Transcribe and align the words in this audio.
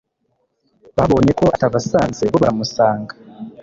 Babonye 0.97 1.31
ko 1.39 1.45
atabasanze, 1.55 2.21
bo 2.31 2.37
baramusanga. 2.43 3.13